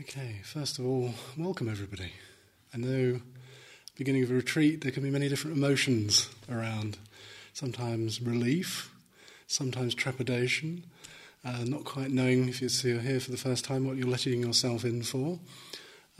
[0.00, 2.12] Okay, first of all, welcome everybody.
[2.72, 3.20] I know
[3.96, 6.98] beginning of a retreat there can be many different emotions around.
[7.52, 8.94] Sometimes relief,
[9.48, 10.84] sometimes trepidation,
[11.44, 14.84] uh, not quite knowing if you're here for the first time what you're letting yourself
[14.84, 15.40] in for.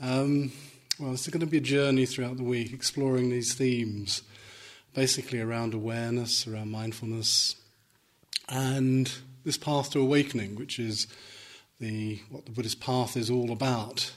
[0.01, 0.51] Um,
[0.99, 4.23] well, it's going to be a journey throughout the week exploring these themes,
[4.93, 7.55] basically around awareness, around mindfulness,
[8.49, 9.09] and
[9.45, 11.07] this path to awakening, which is
[11.79, 14.11] the, what the Buddhist path is all about.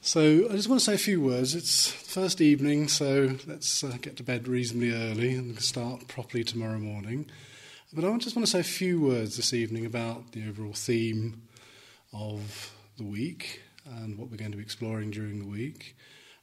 [0.00, 1.54] So I just want to say a few words.
[1.54, 6.78] It's first evening, so let's uh, get to bed reasonably early and start properly tomorrow
[6.78, 7.26] morning.
[7.92, 11.42] But I just want to say a few words this evening about the overall theme
[12.12, 15.96] of the week and what we're going to be exploring during the week,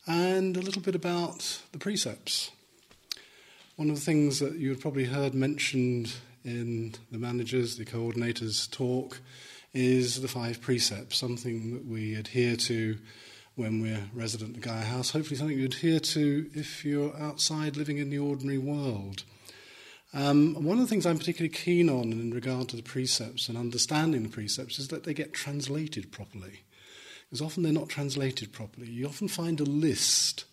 [0.08, 2.52] and a little bit about the precepts.
[3.76, 8.70] One of the things that you have probably heard mentioned in the managers, the coordinators'
[8.70, 9.20] talk
[9.76, 12.98] is the five precepts, something that we adhere to
[13.56, 17.98] when we're resident at Gaia House, hopefully something you adhere to if you're outside living
[17.98, 19.24] in the ordinary world.
[20.14, 23.58] Um, one of the things I'm particularly keen on in regard to the precepts and
[23.58, 26.62] understanding the precepts is that they get translated properly.
[27.26, 28.88] Because often they're not translated properly.
[28.88, 30.46] You often find a list.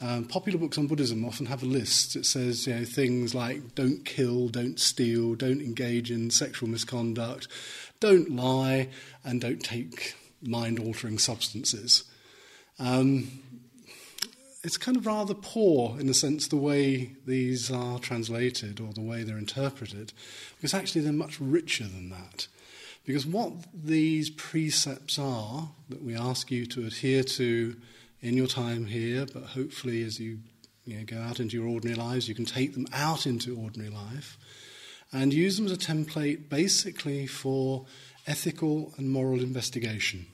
[0.00, 2.14] Um, popular books on Buddhism often have a list.
[2.14, 7.48] It says you know, things like don't kill, don't steal, don't engage in sexual misconduct,
[7.98, 8.88] don't lie
[9.24, 12.04] and don't take mind altering substances.
[12.78, 13.40] Um,
[14.62, 19.02] it's kind of rather poor in the sense the way these are translated or the
[19.02, 20.12] way they're interpreted,
[20.56, 22.46] because actually they're much richer than that.
[23.04, 27.76] Because what these precepts are that we ask you to adhere to
[28.20, 30.38] in your time here, but hopefully as you,
[30.84, 33.90] you know, go out into your ordinary lives, you can take them out into ordinary
[33.90, 34.36] life
[35.12, 37.86] and use them as a template basically for
[38.26, 40.26] ethical and moral investigation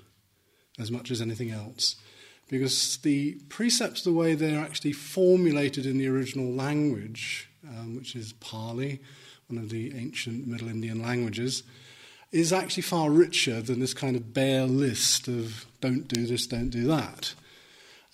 [0.79, 1.97] as much as anything else.
[2.49, 8.33] Because the precepts, the way they're actually formulated in the original language, um, which is
[8.35, 9.01] Pali,
[9.49, 11.63] one of the ancient Middle Indian languages,
[12.33, 16.71] is actually far richer than this kind of bare list of don't do this, don't
[16.71, 17.35] do that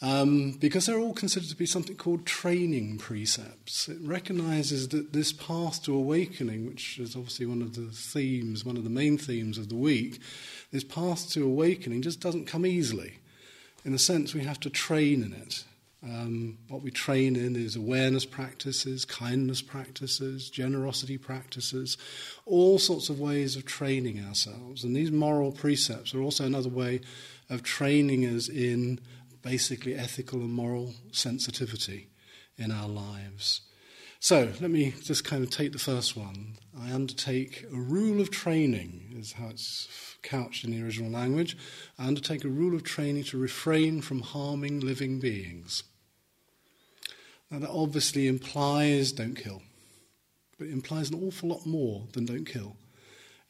[0.03, 3.89] um, because they're all considered to be something called training precepts.
[3.89, 8.79] It recognizes that this path to awakening, which is obviously one of the themes, one
[8.79, 10.21] of the main themes of the week,
[10.73, 13.19] this path to awakening just doesn't come easily.
[13.85, 15.65] In a sense, we have to train in it.
[16.03, 21.99] Um, what we train in is awareness practices, kindness practices, generosity practices,
[22.47, 24.83] all sorts of ways of training ourselves.
[24.83, 27.03] And these moral precepts are also another way
[27.51, 28.99] of training us in
[29.43, 32.09] basically ethical and moral sensitivity
[32.57, 33.63] in our lives.
[34.23, 36.59] So let me just kind of take the first one.
[36.79, 39.89] I undertake a rule of training, is how it's
[40.23, 41.57] couched in the original language.
[41.99, 45.85] I undertake a rule of training to refrain from harming living beings.
[47.51, 49.63] Now, that obviously implies don't kill,
[50.59, 52.77] but it implies an awful lot more than don't kill.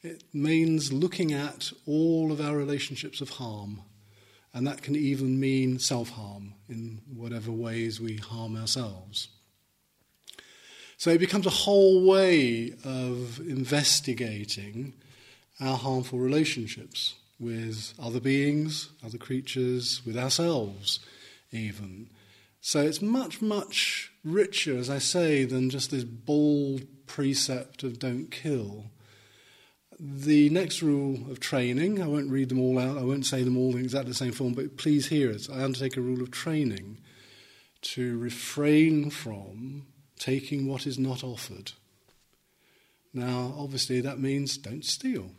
[0.01, 3.81] It means looking at all of our relationships of harm
[4.53, 9.29] and that can even mean self harm in whatever ways we harm ourselves.
[10.97, 14.93] So it becomes a whole way of investigating
[15.59, 20.99] our harmful relationships with other beings, other creatures, with ourselves,
[21.51, 22.09] even.
[22.61, 28.29] So it's much, much richer, as I say, than just this bald precept of don't
[28.29, 28.90] kill.
[30.03, 33.55] The next rule of training, I won't read them all out, I won't say them
[33.55, 35.47] all in exactly the same form, but please hear it.
[35.47, 36.97] I undertake a rule of training
[37.81, 39.85] to refrain from
[40.17, 41.73] taking what is not offered.
[43.13, 45.29] Now, obviously, that means don't steal.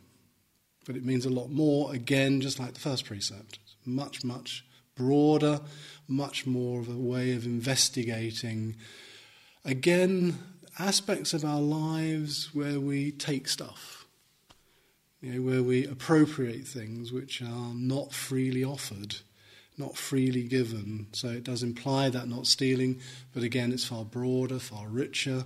[0.87, 3.59] But it means a lot more, again, just like the first precept.
[3.65, 4.65] It's much, much
[4.95, 5.61] broader,
[6.07, 8.77] much more of a way of investigating,
[9.65, 10.39] again,
[10.79, 14.02] aspects of our lives where we take stuff
[15.23, 19.17] you know, where we appropriate things which are not freely offered,
[19.79, 21.07] not freely given.
[21.13, 23.01] So it does imply that not stealing,
[23.33, 25.45] but again, it's far broader, far richer,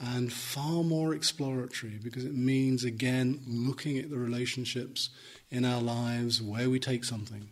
[0.00, 5.10] and far more exploratory because it means, again, looking at the relationships
[5.48, 7.48] in our lives where we take something,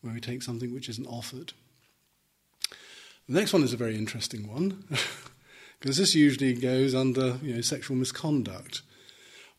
[0.00, 1.52] where we take something which isn't offered.
[3.28, 4.84] The next one is a very interesting one
[5.78, 8.80] because this usually goes under you know, sexual misconduct.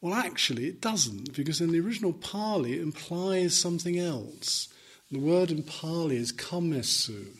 [0.01, 4.67] Well, actually, it doesn't, because in the original Pali it implies something else.
[5.11, 7.37] The word in Pali is kamesu,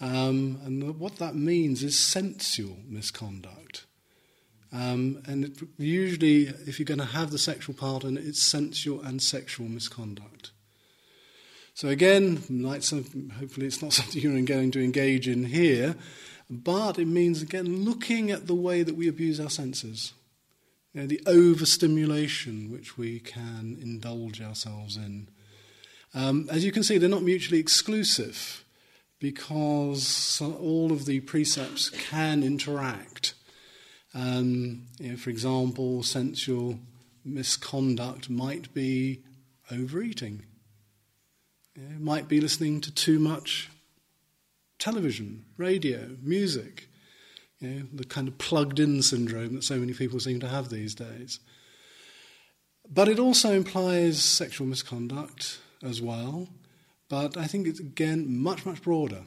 [0.00, 3.86] um, and what that means is sensual misconduct.
[4.72, 8.42] Um, and it, usually, if you're going to have the sexual part in it, it's
[8.42, 10.50] sensual and sexual misconduct.
[11.74, 12.36] So again,
[13.38, 15.96] hopefully it's not something you're going to engage in here,
[16.48, 20.12] but it means again looking at the way that we abuse our senses,
[20.92, 25.28] you know, the overstimulation which we can indulge ourselves in.
[26.14, 28.64] Um, as you can see, they're not mutually exclusive
[29.18, 33.34] because all of the precepts can interact.
[34.14, 36.78] Um, you know, for example, sensual
[37.24, 39.22] misconduct might be
[39.70, 40.42] overeating.
[41.74, 43.70] It might be listening to too much
[44.78, 46.88] television, radio, music.
[47.62, 51.38] The kind of plugged in syndrome that so many people seem to have these days.
[52.88, 56.48] But it also implies sexual misconduct as well.
[57.08, 59.22] But I think it's again much, much broader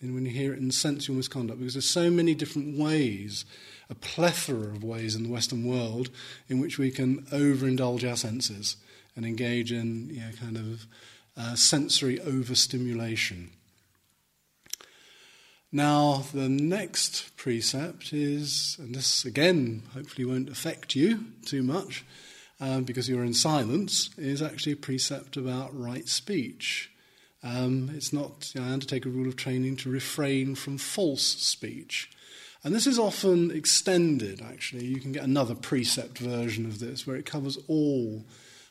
[0.00, 3.44] in when you hear it in sensual misconduct because there's so many different ways,
[3.88, 6.10] a plethora of ways in the Western world
[6.48, 8.76] in which we can overindulge our senses
[9.16, 10.86] and engage in you know, kind of
[11.36, 13.50] uh, sensory overstimulation.
[15.70, 22.06] Now, the next precept is, and this again hopefully won't affect you too much
[22.58, 26.90] um, because you're in silence, is actually a precept about right speech.
[27.42, 31.22] Um, it's not, you know, I undertake a rule of training to refrain from false
[31.22, 32.10] speech.
[32.64, 34.86] And this is often extended, actually.
[34.86, 38.24] You can get another precept version of this where it covers all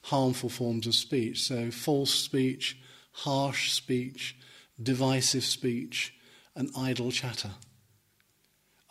[0.04, 1.44] harmful forms of speech.
[1.44, 2.78] So, false speech,
[3.12, 4.36] harsh speech,
[4.82, 6.14] divisive speech,
[6.57, 7.51] and idle chatter.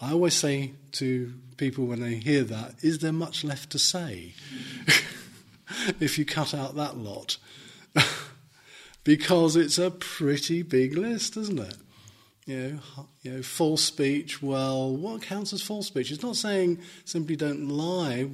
[0.00, 4.34] I always say to people when they hear that, is there much left to say?
[6.00, 7.38] if you cut out that lot.
[9.04, 11.76] because it's a pretty big list, isn't it?
[12.46, 14.40] You know, you know, false speech.
[14.40, 16.12] Well, what counts as false speech?
[16.12, 18.28] It's not saying simply don't lie.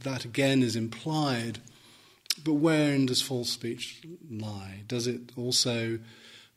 [0.00, 1.60] That again is implied.
[2.44, 4.82] But wherein does false speech lie?
[4.86, 5.98] Does it also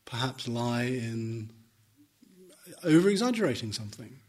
[0.03, 1.51] perhaps lie in
[2.83, 4.19] over exaggerating something,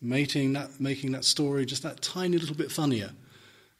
[0.00, 3.12] making that, making that story just that tiny little bit funnier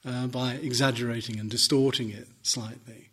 [0.05, 3.11] uh, by exaggerating and distorting it slightly?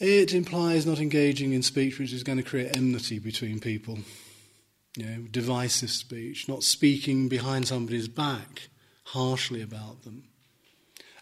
[0.00, 3.98] It implies not engaging in speech which is going to create enmity between people.
[4.96, 8.68] You know, divisive speech, not speaking behind somebody's back
[9.06, 10.24] harshly about them.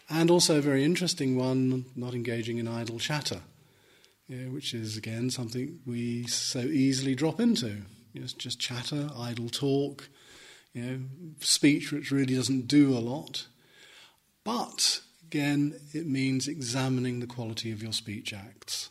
[0.09, 3.41] And also a very interesting one, not engaging in idle chatter,
[4.27, 7.81] you know, which is again something we so easily drop into.
[8.13, 10.09] You know, just chatter, idle talk,
[10.73, 10.99] you know,
[11.39, 13.47] speech which really doesn't do a lot.
[14.43, 18.89] But again, it means examining the quality of your speech acts.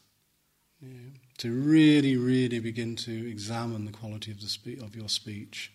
[0.81, 5.09] You know, to really, really begin to examine the quality of, the spe- of your
[5.09, 5.73] speech.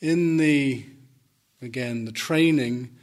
[0.00, 0.86] In the,
[1.60, 2.96] again, the training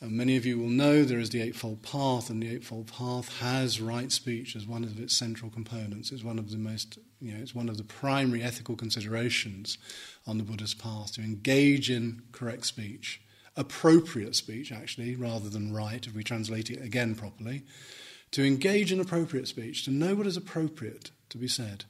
[0.00, 3.38] and many of you will know there is the Eightfold Path, and the Eightfold Path
[3.40, 6.12] has right speech as one of its central components.
[6.12, 9.78] It's one of the most, you know, it's one of the primary ethical considerations
[10.26, 13.20] on the Buddha's path to engage in correct speech,
[13.56, 17.62] appropriate speech, actually, rather than right, if we translate it again properly.
[18.32, 21.84] To engage in appropriate speech, to know what is appropriate to be said.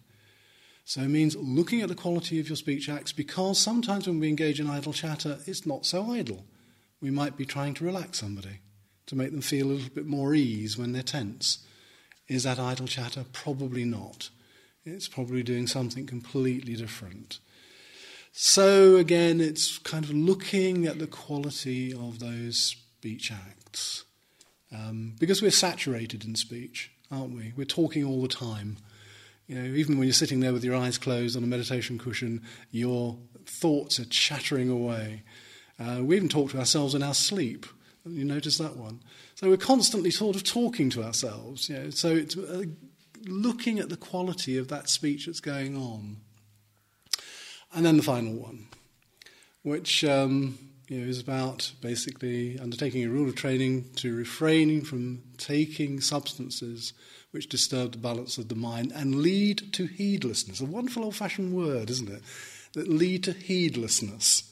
[0.84, 4.28] So it means looking at the quality of your speech acts because sometimes when we
[4.28, 6.44] engage in idle chatter, it's not so idle
[7.00, 8.60] we might be trying to relax somebody,
[9.06, 11.58] to make them feel a little bit more ease when they're tense.
[12.26, 13.24] Is that idle chatter?
[13.32, 14.30] Probably not.
[14.84, 17.40] It's probably doing something completely different.
[18.32, 24.04] So, again, it's kind of looking at the quality of those speech acts.
[24.72, 27.52] Um, because we're saturated in speech, aren't we?
[27.56, 28.76] We're talking all the time.
[29.46, 32.42] You know, even when you're sitting there with your eyes closed on a meditation cushion,
[32.70, 35.22] your thoughts are chattering away.
[35.78, 37.66] Uh, we even talk to ourselves in our sleep.
[38.04, 39.00] You notice that one?
[39.34, 41.68] So we're constantly sort of talking to ourselves.
[41.68, 42.64] You know, so it's uh,
[43.26, 46.18] looking at the quality of that speech that's going on.
[47.74, 48.68] And then the final one,
[49.62, 50.58] which um,
[50.88, 56.94] you know, is about basically undertaking a rule of training to refraining from taking substances
[57.30, 60.60] which disturb the balance of the mind and lead to heedlessness.
[60.60, 62.22] A wonderful old fashioned word, isn't it?
[62.72, 64.50] That lead to heedlessness.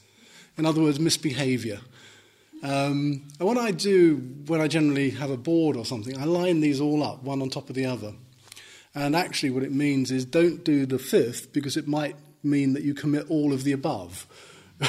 [0.59, 1.81] In other words, misbehavior.
[2.63, 6.61] Um, and what I do when I generally have a board or something, I line
[6.61, 8.13] these all up, one on top of the other.
[8.97, 12.83] And actually, what it means is don't do the fifth because it might mean that
[12.83, 14.27] you commit all of the above.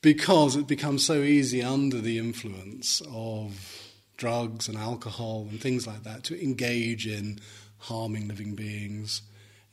[0.00, 6.04] because it becomes so easy under the influence of drugs and alcohol and things like
[6.04, 7.40] that to engage in
[7.78, 9.22] harming living beings,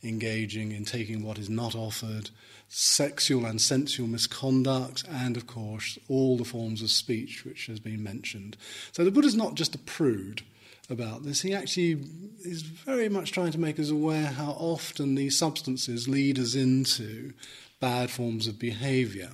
[0.02, 2.30] engaging in taking what is not offered,
[2.66, 8.02] sexual and sensual misconduct, and of course, all the forms of speech which has been
[8.02, 8.56] mentioned.
[8.90, 10.42] So the Buddha is not just a prude.
[10.90, 11.42] About this.
[11.42, 12.04] He actually
[12.44, 17.32] is very much trying to make us aware how often these substances lead us into
[17.80, 19.30] bad forms of behavior.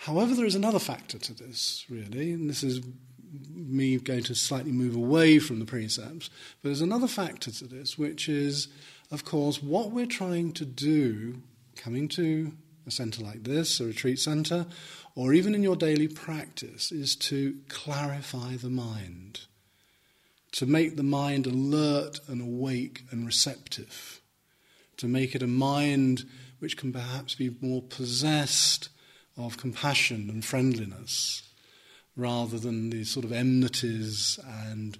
[0.00, 2.80] However, there is another factor to this, really, and this is
[3.54, 6.30] me going to slightly move away from the precepts,
[6.62, 8.68] but there's another factor to this, which is,
[9.10, 11.42] of course, what we're trying to do
[11.74, 12.52] coming to
[12.86, 14.66] a centre like this, a retreat centre,
[15.14, 19.40] or even in your daily practice, is to clarify the mind,
[20.54, 24.20] to make the mind alert and awake and receptive,
[24.96, 26.24] to make it a mind
[26.60, 28.88] which can perhaps be more possessed
[29.36, 31.42] of compassion and friendliness
[32.16, 34.96] rather than the sort of enmities and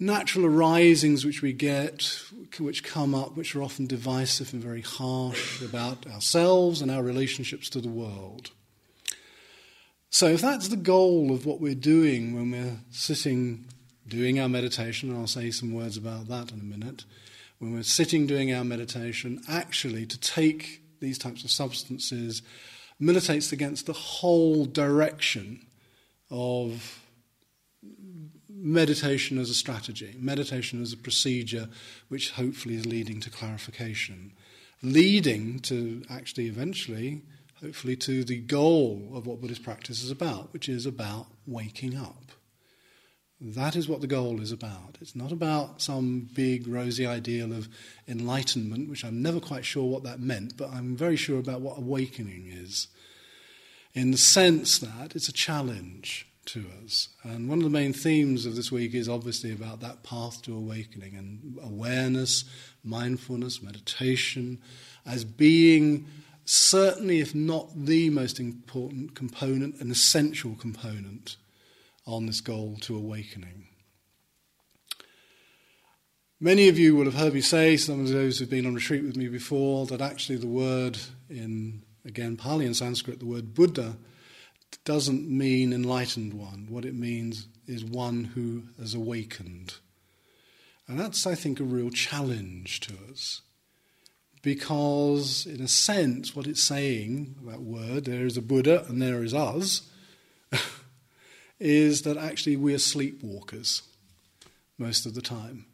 [0.00, 2.18] natural arisings which we get,
[2.58, 7.68] which come up, which are often divisive and very harsh about ourselves and our relationships
[7.70, 8.50] to the world.
[10.10, 13.66] So, if that's the goal of what we're doing when we're sitting
[14.14, 17.04] doing our meditation, and I'll say some words about that in a minute,
[17.58, 22.42] when we're sitting doing our meditation, actually to take these types of substances
[22.98, 25.66] militates against the whole direction
[26.30, 27.00] of
[28.48, 31.68] meditation as a strategy, meditation as a procedure,
[32.08, 34.32] which hopefully is leading to clarification,
[34.82, 37.22] leading to actually eventually,
[37.60, 42.23] hopefully, to the goal of what Buddhist practice is about, which is about waking up.
[43.46, 44.96] That is what the goal is about.
[45.02, 47.68] It's not about some big rosy ideal of
[48.08, 51.76] enlightenment, which I'm never quite sure what that meant, but I'm very sure about what
[51.76, 52.88] awakening is
[53.92, 57.10] in the sense that it's a challenge to us.
[57.22, 60.56] And one of the main themes of this week is obviously about that path to
[60.56, 62.46] awakening and awareness,
[62.82, 64.58] mindfulness, meditation,
[65.04, 66.06] as being
[66.46, 71.36] certainly, if not the most important component, an essential component
[72.06, 73.66] on this goal to awakening.
[76.40, 79.04] Many of you will have heard me say, some of those who've been on retreat
[79.04, 80.98] with me before, that actually the word
[81.30, 83.96] in Again, Pali and Sanskrit, the word Buddha
[84.84, 86.66] doesn't mean enlightened one.
[86.68, 89.74] What it means is one who has awakened.
[90.86, 93.40] And that's, I think, a real challenge to us.
[94.42, 99.22] Because, in a sense, what it's saying, that word, there is a Buddha and there
[99.22, 99.88] is us,
[101.60, 103.82] is that actually we are sleepwalkers
[104.78, 105.66] most of the time.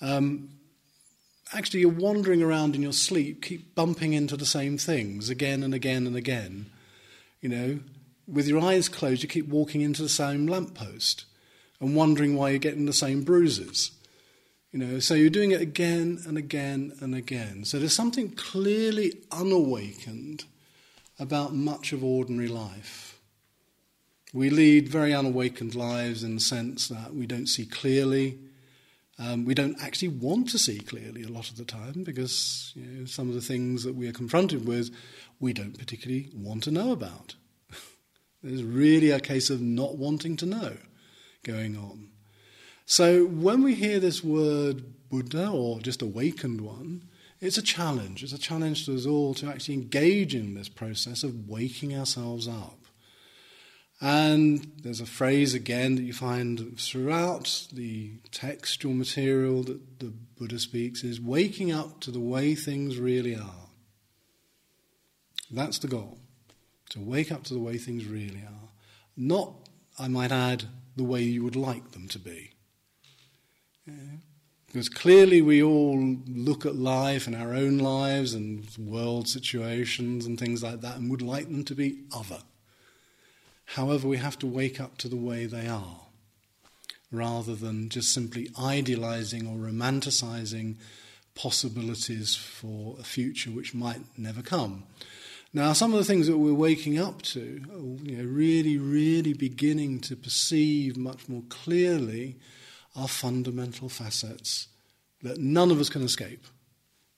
[0.00, 0.50] Um,
[1.54, 5.74] actually you're wandering around in your sleep, keep bumping into the same things again and
[5.74, 6.66] again and again.
[7.40, 7.80] You know,
[8.26, 11.24] with your eyes closed, you keep walking into the same lamppost
[11.80, 13.90] and wondering why you're getting the same bruises.
[14.72, 17.64] You know, so you're doing it again and again and again.
[17.64, 20.44] So there's something clearly unawakened
[21.18, 23.11] about much of ordinary life.
[24.32, 28.38] We lead very unawakened lives in the sense that we don't see clearly,
[29.18, 32.84] um, we don't actually want to see clearly a lot of the time because you
[32.84, 34.90] know, some of the things that we are confronted with
[35.38, 37.34] we don't particularly want to know about.
[38.42, 40.76] There's really a case of not wanting to know
[41.42, 42.08] going on.
[42.86, 47.08] So when we hear this word Buddha or just awakened one,
[47.40, 48.22] it's a challenge.
[48.22, 52.48] It's a challenge to us all to actually engage in this process of waking ourselves
[52.48, 52.78] up.
[54.04, 60.58] And there's a phrase again that you find throughout the textual material that the Buddha
[60.58, 63.68] speaks is waking up to the way things really are.
[65.52, 66.18] That's the goal.
[66.90, 68.70] To wake up to the way things really are.
[69.16, 69.54] Not,
[70.00, 70.64] I might add,
[70.96, 72.54] the way you would like them to be.
[73.86, 73.94] Yeah.
[74.66, 80.40] Because clearly we all look at life and our own lives and world situations and
[80.40, 82.38] things like that and would like them to be other.
[83.74, 86.00] However, we have to wake up to the way they are,
[87.10, 90.76] rather than just simply idealizing or romanticizing
[91.34, 94.84] possibilities for a future which might never come.
[95.54, 97.62] Now, some of the things that we're waking up to,
[98.02, 102.36] you know, really, really beginning to perceive much more clearly,
[102.94, 104.68] are fundamental facets
[105.22, 106.46] that none of us can escape.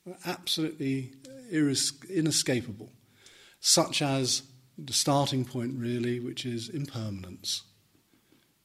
[0.06, 1.14] They're absolutely
[1.50, 2.90] inescapable,
[3.58, 4.42] such as
[4.78, 7.62] the starting point, really, which is impermanence.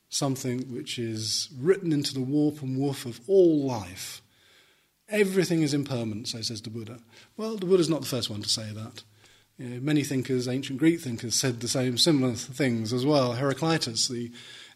[0.10, 4.22] Something which is written into the warp and woof of all life.
[5.08, 7.00] Everything is impermanent, so says the Buddha.
[7.38, 9.04] Well, the Buddha's not the first one to say that.
[9.58, 13.34] You know, many thinkers, ancient Greek thinkers, said the same similar things as well.
[13.34, 14.32] Heraclitus, the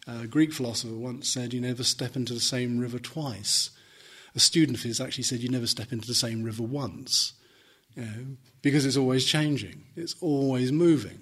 [0.06, 3.70] uh, Greek philosopher, once said, You never step into the same river twice.
[4.34, 7.32] A student of his actually said, You never step into the same river once.
[7.96, 8.26] You know,
[8.62, 11.20] because it's always changing, it's always moving.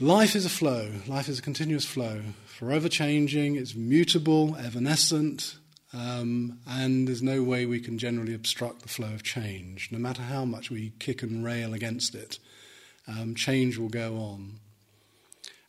[0.00, 0.90] Life is a flow.
[1.06, 3.54] Life is a continuous flow, forever changing.
[3.54, 5.56] It's mutable, evanescent,
[5.92, 10.22] um, and there's no way we can generally obstruct the flow of change, no matter
[10.22, 12.40] how much we kick and rail against it.
[13.06, 14.58] Um, change will go on.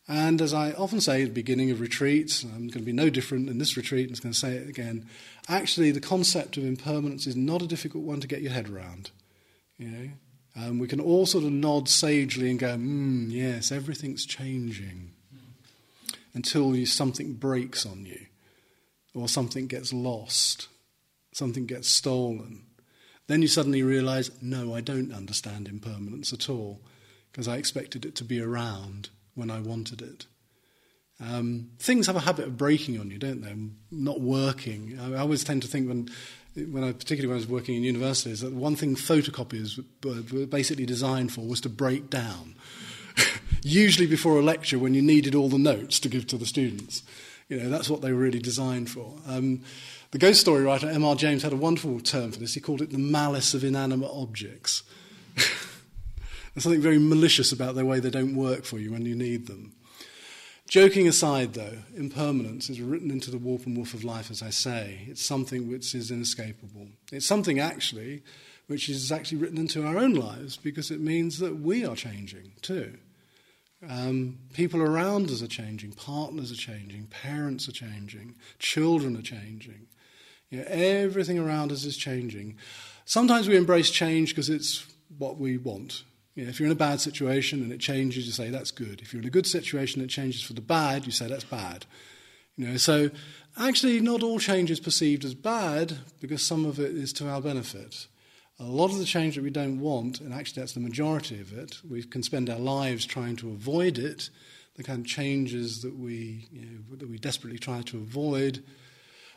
[0.08, 3.10] And as I often say at the beginning of retreats, I'm going to be no
[3.10, 5.06] different in this retreat, and I'm going to say it again.
[5.48, 9.10] Actually, the concept of impermanence is not a difficult one to get your head around.
[9.78, 10.08] You know,
[10.56, 15.12] um, we can all sort of nod sagely and go, hmm, yes, everything's changing,
[16.32, 18.26] until you, something breaks on you,
[19.14, 20.68] or something gets lost,
[21.32, 22.64] something gets stolen.
[23.26, 26.80] Then you suddenly realize, no, I don't understand impermanence at all,
[27.30, 30.26] because I expected it to be around when I wanted it.
[31.20, 33.54] Um, things have a habit of breaking on you, don't they?
[33.90, 34.98] Not working.
[35.00, 36.08] I, I always tend to think when,
[36.56, 40.86] when I, particularly when I was working in universities, that one thing photocopiers were basically
[40.86, 42.54] designed for was to break down.
[43.62, 47.02] Usually before a lecture, when you needed all the notes to give to the students,
[47.48, 49.14] you know that's what they were really designed for.
[49.26, 49.62] Um,
[50.10, 51.14] the ghost story writer M.R.
[51.14, 52.54] James had a wonderful term for this.
[52.54, 54.82] He called it the malice of inanimate objects.
[55.34, 59.46] There's something very malicious about the way they don't work for you when you need
[59.46, 59.75] them.
[60.68, 64.50] Joking aside, though, impermanence is written into the warp and woof of life, as I
[64.50, 64.98] say.
[65.06, 66.88] It's something which is inescapable.
[67.12, 68.22] It's something, actually,
[68.66, 72.52] which is actually written into our own lives because it means that we are changing
[72.62, 72.98] too.
[73.88, 79.86] Um, people around us are changing, partners are changing, parents are changing, children are changing.
[80.50, 82.56] You know, everything around us is changing.
[83.04, 84.86] Sometimes we embrace change because it's
[85.18, 86.02] what we want.
[86.36, 89.00] You know, if you're in a bad situation and it changes, you say that's good.
[89.00, 91.44] If you're in a good situation and it changes for the bad, you say that's
[91.44, 91.86] bad.
[92.56, 93.10] You know, so
[93.58, 97.40] actually, not all change is perceived as bad because some of it is to our
[97.40, 98.06] benefit.
[98.60, 101.56] A lot of the change that we don't want, and actually that's the majority of
[101.56, 104.28] it, we can spend our lives trying to avoid it.
[104.76, 108.62] The kind of changes that we, you know, that we desperately try to avoid,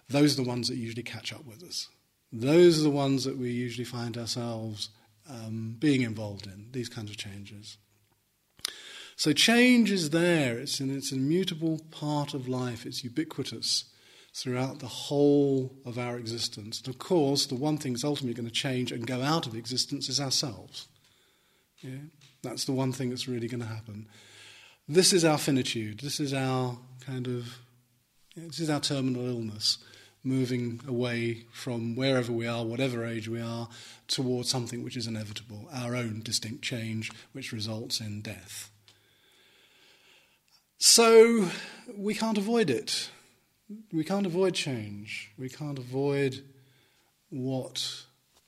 [0.09, 1.87] those are the ones that usually catch up with us.
[2.33, 4.89] Those are the ones that we usually find ourselves
[5.29, 7.77] um, being involved in, these kinds of changes.
[9.15, 13.85] So change is there, it's an, it's an immutable part of life, it's ubiquitous
[14.33, 16.79] throughout the whole of our existence.
[16.79, 19.55] And of course, the one thing that's ultimately going to change and go out of
[19.55, 20.87] existence is ourselves.
[21.79, 21.97] Yeah?
[22.43, 24.07] That's the one thing that's really going to happen.
[24.87, 27.57] This is our finitude, this is our kind of,
[28.35, 29.79] this is our terminal illness
[30.23, 33.69] moving away from wherever we are, whatever age we are,
[34.07, 38.69] towards something which is inevitable, our own distinct change, which results in death.
[40.77, 41.49] So
[41.95, 43.09] we can't avoid it.
[43.91, 45.31] We can't avoid change.
[45.37, 46.43] We can't avoid
[47.29, 48.03] what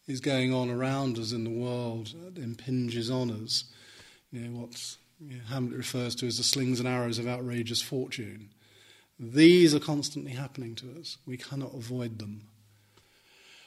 [0.08, 3.66] is going on around us in the world that impinges on us.
[4.32, 7.82] You know, what you know, Hamlet refers to as the slings and arrows of outrageous
[7.82, 8.50] fortune.
[9.24, 11.20] These are constantly happening to us.
[11.28, 12.48] We cannot avoid them.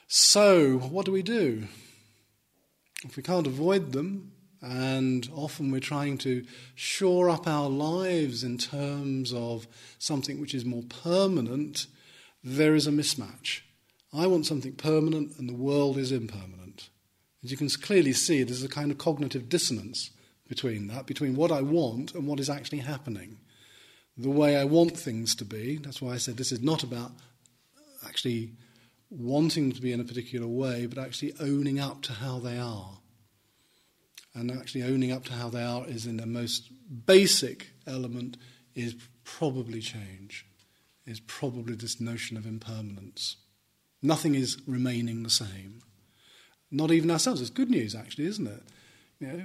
[0.08, 1.68] So, what do we do?
[3.04, 8.58] If we can't avoid them, and often we're trying to shore up our lives in
[8.58, 11.86] terms of something which is more permanent,
[12.42, 13.60] there is a mismatch.
[14.12, 16.88] I want something permanent, and the world is impermanent.
[17.44, 20.10] As you can clearly see, there's a kind of cognitive dissonance
[20.48, 23.38] between that, between what I want and what is actually happening
[24.16, 25.76] the way I want things to be.
[25.76, 27.12] That's why I said this is not about
[28.06, 28.52] actually
[29.10, 32.98] wanting to be in a particular way, but actually owning up to how they are.
[34.34, 36.70] And actually owning up to how they are is in the most
[37.06, 38.36] basic element
[38.74, 40.46] is probably change,
[41.06, 43.36] is probably this notion of impermanence.
[44.02, 45.80] Nothing is remaining the same.
[46.70, 47.40] Not even ourselves.
[47.40, 48.62] It's good news, actually, isn't it?
[49.20, 49.44] You know,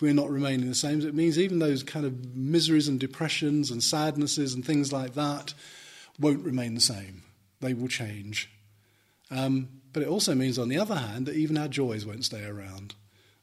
[0.00, 1.00] we're not remaining the same.
[1.00, 5.54] It means even those kind of miseries and depressions and sadnesses and things like that
[6.18, 7.22] won't remain the same.
[7.60, 8.50] They will change.
[9.30, 12.44] Um, but it also means, on the other hand, that even our joys won't stay
[12.44, 12.94] around.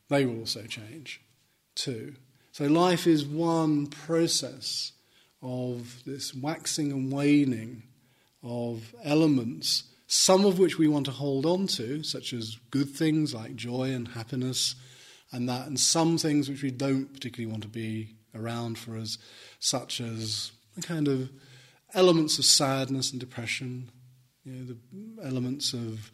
[0.09, 1.21] They will also change
[1.75, 2.15] too.
[2.51, 4.93] So life is one process
[5.41, 7.83] of this waxing and waning
[8.41, 13.33] of elements, some of which we want to hold on to, such as good things
[13.33, 14.75] like joy and happiness
[15.31, 19.17] and that, and some things which we don't particularly want to be around for us,
[19.59, 21.29] such as the kind of
[21.93, 23.89] elements of sadness and depression,
[24.43, 26.11] you know, the elements of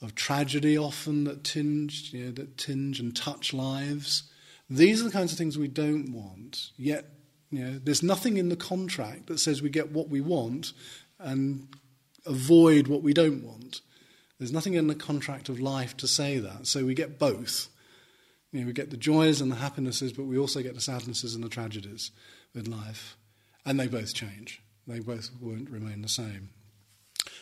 [0.00, 4.24] of tragedy often that tinge, you know, that tinge and touch lives.
[4.70, 6.70] These are the kinds of things we don't want.
[6.76, 7.06] Yet,
[7.50, 10.72] you know, there's nothing in the contract that says we get what we want
[11.18, 11.68] and
[12.26, 13.80] avoid what we don't want.
[14.38, 16.66] There's nothing in the contract of life to say that.
[16.66, 17.68] So we get both.
[18.52, 21.34] You know, we get the joys and the happinesses, but we also get the sadnesses
[21.34, 22.10] and the tragedies.
[22.54, 23.16] with life,
[23.64, 24.62] and they both change.
[24.86, 26.48] They both won't remain the same.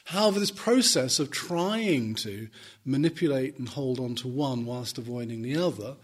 [0.07, 2.49] However, this process of trying to
[2.85, 5.97] manipulate and hold on to one whilst avoiding the other,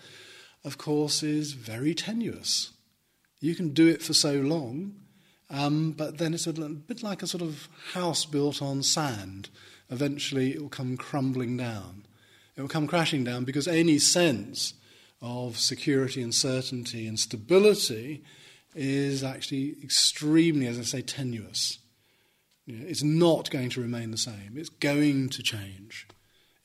[0.64, 2.70] of course, is very tenuous.
[3.40, 4.94] You can do it for so long,
[5.50, 9.50] um, but then it's a bit like a sort of house built on sand.
[9.90, 12.06] Eventually, it will come crumbling down.
[12.56, 14.74] It will come crashing down because any sense
[15.22, 18.24] of security and certainty and stability
[18.74, 21.78] is actually extremely, as I say, tenuous.
[22.66, 24.54] You know, it's not going to remain the same.
[24.56, 26.08] It's going to change,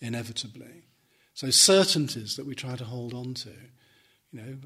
[0.02, 0.86] inevitably.
[1.34, 3.52] So certainties that we try to hold on to,
[4.32, 4.58] you know,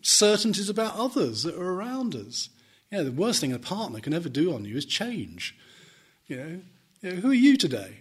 [0.00, 2.50] certainties about others that are around us.
[2.90, 5.56] You know, the worst thing a partner can ever do on you is change.
[6.26, 6.60] You know,
[7.00, 7.98] you know who are you today?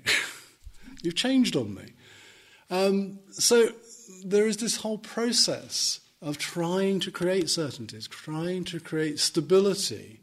[1.01, 1.93] You've changed on me.
[2.69, 3.69] Um, so
[4.23, 10.21] there is this whole process of trying to create certainties, trying to create stability,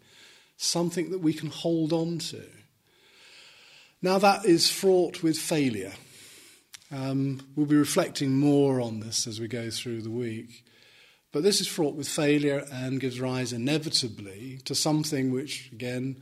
[0.57, 2.43] something that we can hold on to.
[4.03, 5.93] Now, that is fraught with failure.
[6.91, 10.65] Um, we'll be reflecting more on this as we go through the week.
[11.33, 16.17] But this is fraught with failure and gives rise inevitably to something which, again,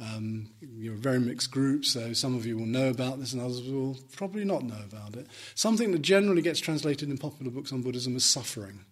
[0.00, 3.42] um, you're a very mixed group, so some of you will know about this and
[3.42, 5.26] others will probably not know about it.
[5.54, 8.84] Something that generally gets translated in popular books on Buddhism is suffering.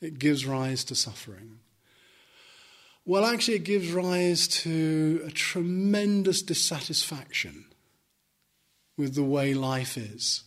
[0.00, 1.58] It gives rise to suffering.
[3.04, 7.64] Well, actually, it gives rise to a tremendous dissatisfaction
[8.96, 10.44] with the way life is.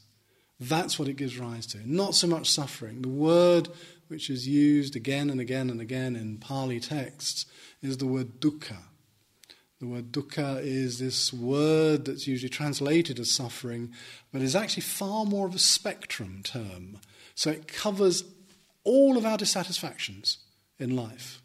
[0.60, 1.80] That's what it gives rise to.
[1.86, 3.02] Not so much suffering.
[3.02, 3.69] The word
[4.08, 7.46] which is used again and again and again in Pali texts
[7.82, 8.78] is the word dukkha.
[9.84, 13.91] The word dukkha is this word that's usually translated as suffering,
[14.32, 17.00] but is actually far more of a spectrum term.
[17.36, 18.24] So it covers
[18.86, 20.38] all of our dissatisfactions
[20.80, 21.41] in life.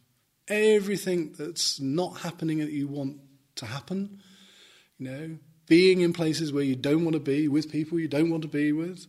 [0.46, 3.16] Everything that's not happening that you want
[3.57, 4.22] to happen,
[5.01, 8.31] you know, being in places where you don't want to be, with people you don't
[8.31, 9.09] want to be with,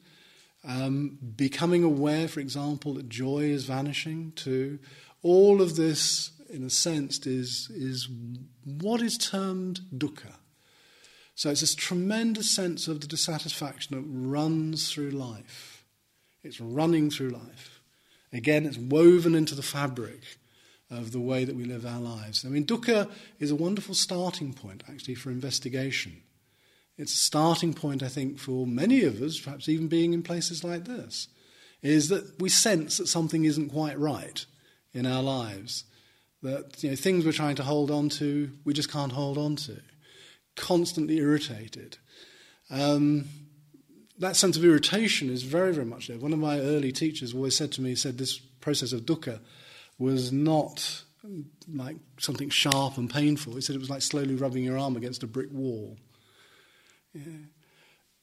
[0.63, 4.79] um, becoming aware, for example, that joy is vanishing too.
[5.21, 8.07] All of this, in a sense, is, is
[8.63, 10.35] what is termed dukkha.
[11.35, 15.85] So it's this tremendous sense of the dissatisfaction that runs through life.
[16.43, 17.81] It's running through life.
[18.33, 20.21] Again, it's woven into the fabric
[20.91, 22.45] of the way that we live our lives.
[22.45, 23.09] I mean, dukkha
[23.39, 26.21] is a wonderful starting point, actually, for investigation.
[26.97, 30.63] It's a starting point, I think, for many of us, perhaps even being in places
[30.63, 31.29] like this,
[31.81, 34.45] is that we sense that something isn't quite right
[34.93, 35.85] in our lives.
[36.41, 39.55] That you know, things we're trying to hold on to, we just can't hold on
[39.57, 39.81] to.
[40.55, 41.97] Constantly irritated.
[42.69, 43.25] Um,
[44.19, 46.17] that sense of irritation is very, very much there.
[46.17, 49.39] One of my early teachers always said to me, said this process of dukkha
[49.97, 51.03] was not
[51.73, 53.55] like something sharp and painful.
[53.55, 55.97] He said it was like slowly rubbing your arm against a brick wall.
[57.13, 57.23] Yeah.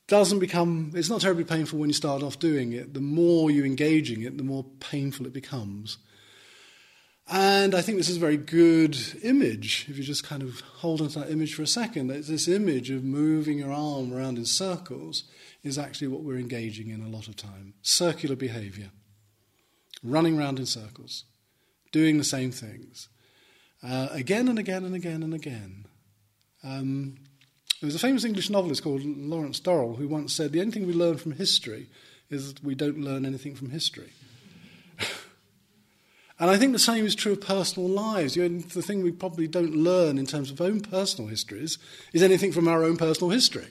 [0.08, 2.94] Doesn't become, it's not terribly painful when you start off doing it.
[2.94, 5.98] The more you engage in it, the more painful it becomes.
[7.28, 11.00] And I think this is a very good image, if you just kind of hold
[11.00, 12.06] on to that image for a second.
[12.06, 15.24] This image of moving your arm around in circles
[15.64, 17.74] is actually what we're engaging in a lot of time.
[17.82, 18.90] Circular behavior,
[20.04, 21.24] running around in circles,
[21.90, 23.08] doing the same things,
[23.82, 25.86] uh, again and again and again and again.
[26.62, 27.16] Um,
[27.80, 30.86] there was a famous English novelist called Lawrence Durrell who once said, The only thing
[30.86, 31.88] we learn from history
[32.30, 34.12] is that we don't learn anything from history.
[36.38, 38.36] And I think the same is true of personal lives.
[38.36, 41.78] You know, the thing we probably don't learn in terms of own personal histories
[42.12, 43.68] is anything from our own personal history.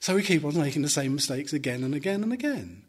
[0.00, 2.82] So we keep on making the same mistakes again and again and again.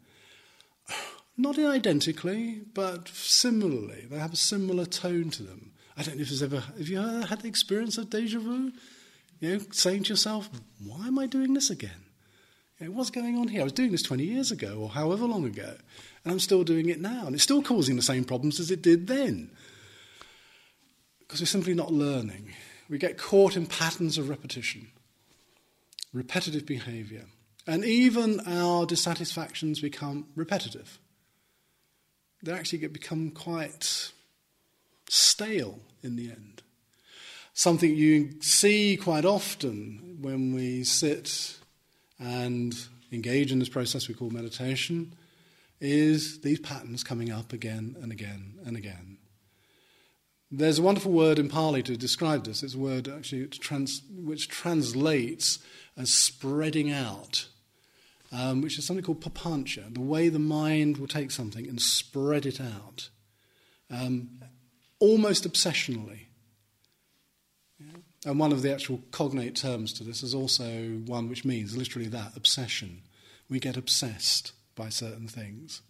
[1.36, 4.06] Not identically, but similarly.
[4.10, 5.72] They have a similar tone to them.
[5.96, 8.72] I don't know if there's ever have you ever had the experience of deja vu?
[9.40, 10.50] You know, saying to yourself,
[10.84, 12.04] why am I doing this again?
[12.78, 13.62] You know, what's going on here?
[13.62, 15.76] I was doing this 20 years ago or however long ago,
[16.26, 17.26] and I'm still doing it now.
[17.26, 19.48] And it's still causing the same problems as it did then.
[21.20, 22.52] Because we're simply not learning.
[22.88, 24.88] We get caught in patterns of repetition,
[26.12, 27.26] repetitive behavior.
[27.64, 30.98] And even our dissatisfactions become repetitive.
[32.42, 34.10] They actually get, become quite
[35.08, 36.64] stale in the end.
[37.54, 41.56] Something you see quite often when we sit
[42.18, 42.74] and
[43.12, 45.12] engage in this process we call meditation
[45.80, 49.18] is these patterns coming up again and again and again.
[50.50, 52.62] There's a wonderful word in Pali to describe this.
[52.62, 55.58] It's a word actually trans, which translates
[55.96, 57.48] as spreading out,
[58.32, 62.46] um, which is something called papancha, the way the mind will take something and spread
[62.46, 63.10] it out.
[63.90, 64.40] Um,
[64.98, 66.26] almost obsessionally.
[68.24, 72.08] And one of the actual cognate terms to this is also one which means literally
[72.08, 73.02] that obsession.
[73.48, 75.82] We get obsessed by certain things.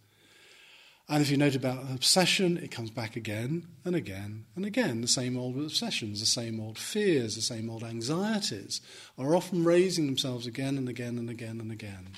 [1.09, 4.99] And if you note about obsession, it comes back again and again and again.
[4.99, 8.81] The same old obsessions, the same old fears, the same old anxieties
[9.17, 12.09] are often raising themselves again and again and again and again.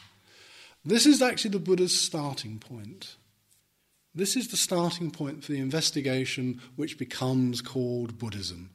[0.83, 3.15] This is actually the Buddha's starting point.
[4.15, 8.71] This is the starting point for the investigation which becomes called Buddhism.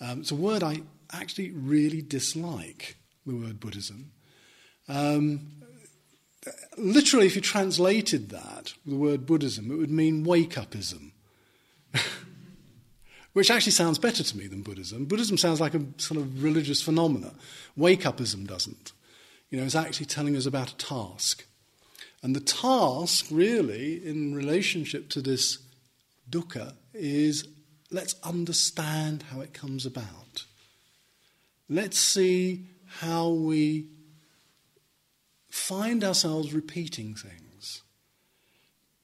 [0.00, 4.12] Um, it's a word I actually really dislike, the word Buddhism.
[4.88, 5.48] Um,
[6.76, 11.12] literally, if you translated that, the word Buddhism, it would mean wake upism.
[13.32, 15.04] Which actually sounds better to me than Buddhism.
[15.04, 17.34] Buddhism sounds like a sort of religious phenomena.
[17.76, 18.92] Wake upism doesn't.
[19.50, 21.46] You know, it's actually telling us about a task.
[22.22, 25.58] And the task, really, in relationship to this
[26.30, 27.46] dukkha, is
[27.90, 30.44] let's understand how it comes about.
[31.68, 33.86] Let's see how we
[35.56, 37.82] find ourselves repeating things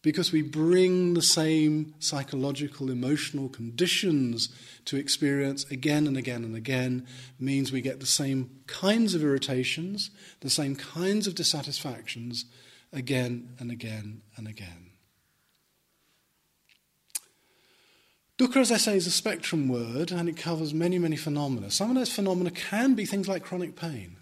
[0.02, 4.48] because we bring the same psychological, emotional conditions
[4.84, 7.06] to experience again and again and again,
[7.40, 10.10] means we get the same kinds of irritations,
[10.40, 12.44] the same kinds of dissatisfactions
[12.92, 14.90] again and again and again.
[18.38, 21.70] Dukkha, as I say, is a spectrum word and it covers many, many phenomena.
[21.70, 24.16] Some of those phenomena can be things like chronic pain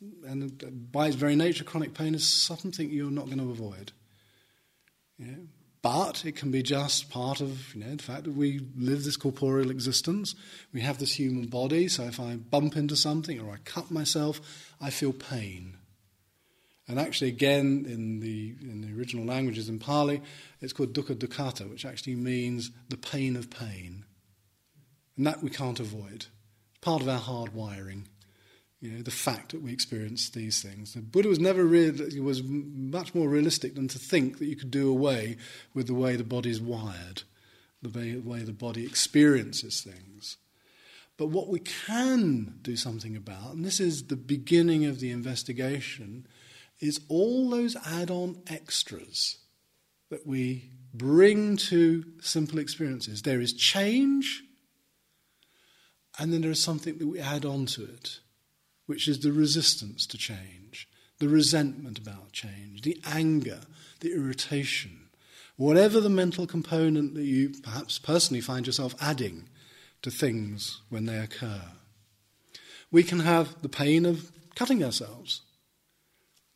[0.00, 3.92] and by its very nature, chronic pain is something you're not going to avoid.
[5.80, 9.16] But it can be just part of you know, the fact that we live this
[9.16, 10.34] corporeal existence.
[10.72, 14.40] We have this human body, so if I bump into something or I cut myself,
[14.80, 15.78] I feel pain.
[16.88, 20.22] And actually, again, in the, in the original languages in Pali,
[20.60, 24.04] it's called dukkha dukkhata, which actually means the pain of pain.
[25.16, 26.26] And that we can't avoid.
[26.70, 28.08] It's part of our hard wiring.
[28.86, 30.94] You know, the fact that we experience these things.
[30.94, 34.70] The Buddha was never really, was much more realistic than to think that you could
[34.70, 35.38] do away
[35.74, 37.24] with the way the body is wired,
[37.82, 40.36] the way, the way the body experiences things.
[41.16, 46.28] But what we can do something about, and this is the beginning of the investigation,
[46.78, 49.38] is all those add on extras
[50.10, 53.22] that we bring to simple experiences.
[53.22, 54.44] There is change,
[56.20, 58.20] and then there is something that we add on to it
[58.86, 63.60] which is the resistance to change, the resentment about change, the anger,
[64.00, 65.08] the irritation,
[65.56, 69.48] whatever the mental component that you perhaps personally find yourself adding
[70.02, 71.62] to things when they occur.
[72.90, 75.42] We can have the pain of cutting ourselves.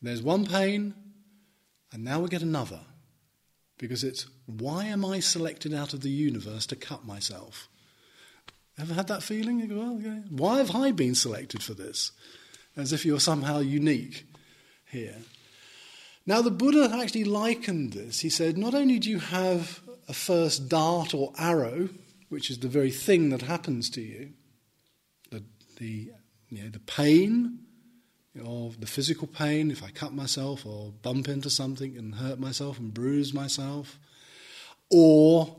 [0.01, 0.93] There's one pain,
[1.91, 2.81] and now we get another.
[3.77, 7.67] Because it's why am I selected out of the universe to cut myself?
[8.79, 9.59] Ever had that feeling?
[9.59, 10.23] You go, well.
[10.29, 12.11] Why have I been selected for this?
[12.75, 14.25] As if you're somehow unique
[14.89, 15.17] here.
[16.25, 18.19] Now, the Buddha actually likened this.
[18.19, 21.89] He said, not only do you have a first dart or arrow,
[22.29, 24.31] which is the very thing that happens to you,
[25.31, 25.43] the,
[25.77, 26.11] the,
[26.49, 27.59] you know, the pain
[28.45, 32.79] of the physical pain, if I cut myself or bump into something and hurt myself
[32.79, 33.99] and bruise myself,
[34.89, 35.57] or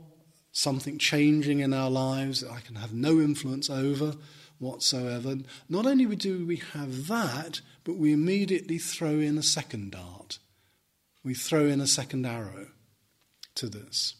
[0.52, 4.14] something changing in our lives that I can have no influence over
[4.58, 5.36] whatsoever.
[5.68, 10.38] Not only do we have that, but we immediately throw in a second dart.
[11.24, 12.68] We throw in a second arrow
[13.56, 14.14] to this,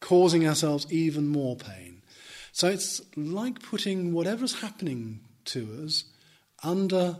[0.00, 2.02] causing ourselves even more pain.
[2.52, 6.04] So it's like putting whatever's happening to us
[6.62, 7.18] under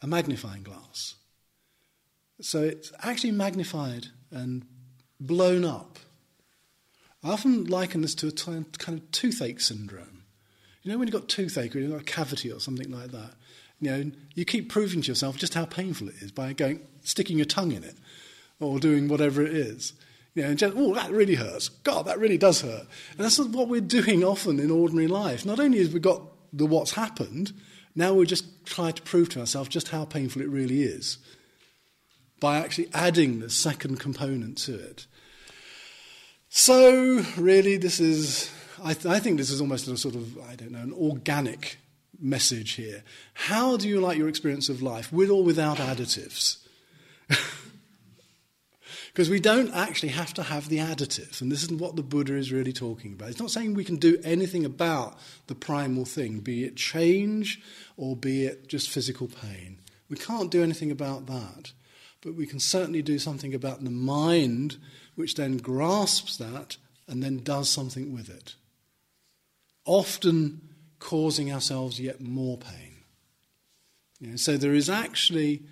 [0.00, 1.16] a magnifying glass.
[2.40, 4.64] So it's actually magnified and
[5.18, 5.98] blown up
[7.26, 10.22] I often liken this to a kind of toothache syndrome.
[10.82, 13.32] You know, when you've got toothache or you've got a cavity or something like that,
[13.80, 17.36] you know, you keep proving to yourself just how painful it is by going sticking
[17.36, 17.96] your tongue in it
[18.60, 19.92] or doing whatever it is.
[20.34, 21.68] You know, and just, oh, that really hurts.
[21.68, 22.86] God, that really does hurt.
[23.16, 25.44] And that's what we're doing often in ordinary life.
[25.44, 27.52] Not only have we got the what's happened,
[27.96, 31.18] now we're just try to prove to ourselves just how painful it really is
[32.38, 35.06] by actually adding the second component to it.
[36.58, 38.50] So, really, this is,
[38.82, 41.76] I, th- I, think this is almost a sort of, I don't know, an organic
[42.18, 43.04] message here.
[43.34, 46.56] How do you like your experience of life, with or without additives?
[49.12, 52.34] Because we don't actually have to have the additives, and this is what the Buddha
[52.34, 53.30] is really talking about.
[53.30, 57.62] It's not saying we can do anything about the primal thing, be it change
[57.96, 59.78] or be it just physical pain.
[60.10, 61.72] We can't do anything about that,
[62.20, 64.76] but we can certainly do something about the mind
[65.16, 66.76] which then grasps that
[67.08, 68.54] and then does something with it,
[69.84, 70.60] often
[70.98, 72.92] causing ourselves yet more pain.
[74.20, 75.62] You know, so there is actually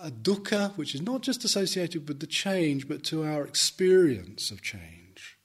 [0.00, 4.62] a dukkha, which is not just associated with the change, but to our experience of
[4.62, 5.38] change,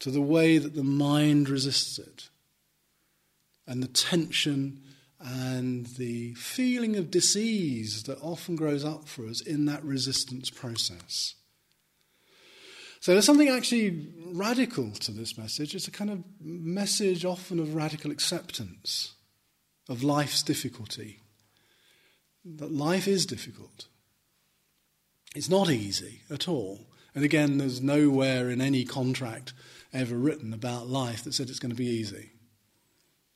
[0.00, 2.28] to the way that the mind resists it,
[3.66, 4.80] and the tension
[5.20, 11.34] and the feeling of disease that often grows up for us in that resistance process.
[13.00, 15.74] So there's something actually radical to this message.
[15.74, 19.14] It's a kind of message often of radical acceptance
[19.88, 21.20] of life's difficulty.
[22.44, 23.86] That life is difficult.
[25.34, 26.86] It's not easy at all.
[27.14, 29.52] And again, there's nowhere in any contract
[29.92, 32.30] ever written about life that said it's going to be easy.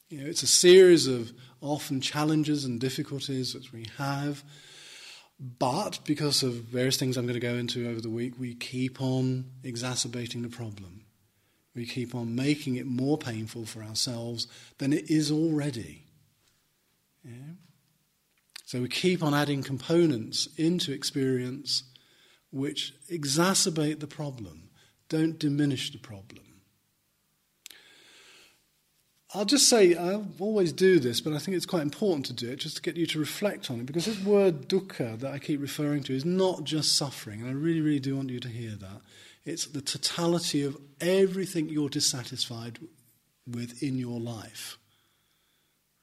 [0.08, 4.44] You know, it's a series of often challenges and difficulties that we have
[5.42, 9.02] but because of various things I'm going to go into over the week, we keep
[9.02, 11.04] on exacerbating the problem.
[11.74, 14.46] We keep on making it more painful for ourselves
[14.78, 16.04] than it is already.
[17.24, 17.54] Yeah?
[18.66, 21.82] So we keep on adding components into experience
[22.52, 24.70] which exacerbate the problem,
[25.08, 26.51] don't diminish the problem.
[29.34, 32.50] I'll just say, I always do this, but I think it's quite important to do
[32.50, 35.38] it just to get you to reflect on it, because this word dukkha that I
[35.38, 38.48] keep referring to is not just suffering, and I really, really do want you to
[38.48, 39.00] hear that.
[39.44, 42.78] It's the totality of everything you're dissatisfied
[43.46, 44.78] with in your life.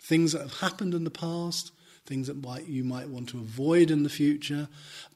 [0.01, 1.71] Things that have happened in the past,
[2.07, 4.67] things that might, you might want to avoid in the future,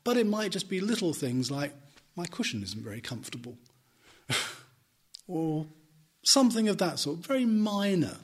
[0.04, 1.74] but it might just be little things like,
[2.16, 3.58] my cushion isn't very comfortable.
[5.28, 5.66] or
[6.24, 8.18] Something of that sort, very minor.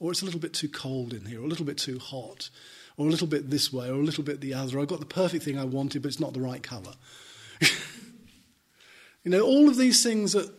[0.00, 2.50] Or it's a little bit too cold in here, or a little bit too hot,
[2.96, 4.78] or a little bit this way, or a little bit the other.
[4.80, 6.94] I've got the perfect thing I wanted, but it's not the right colour.
[7.60, 10.50] you know, all of these things that